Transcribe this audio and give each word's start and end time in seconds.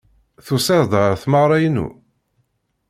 Tusiḍ-d 0.45 0.93
ɣer 1.01 1.13
tmeɣra-inu? 1.23 1.87